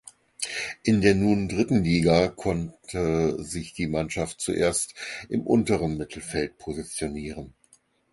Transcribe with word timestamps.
In 0.81 1.01
der 1.01 1.13
nun 1.13 1.47
dritten 1.47 1.83
Liga 1.83 2.29
konnte 2.29 3.37
sich 3.43 3.73
die 3.73 3.85
Mannschaft 3.85 4.41
zuerst 4.41 4.95
im 5.29 5.45
unteren 5.45 5.95
Mittelfeld 5.95 6.57
positionieren. 6.57 7.53